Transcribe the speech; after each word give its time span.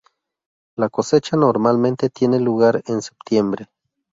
La 0.77 0.89
cosecha 0.89 1.37
normalmente 1.37 2.09
tiene 2.09 2.39
lugar 2.39 2.81
en 2.87 3.03
septiembre. 3.03 3.69